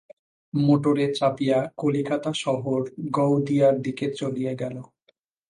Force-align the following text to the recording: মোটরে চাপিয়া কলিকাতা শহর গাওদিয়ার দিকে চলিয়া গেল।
মোটরে 0.53 1.05
চাপিয়া 1.13 1.59
কলিকাতা 1.77 2.31
শহর 2.35 2.79
গাওদিয়ার 3.15 3.75
দিকে 3.81 4.05
চলিয়া 4.11 4.53
গেল। 4.53 4.75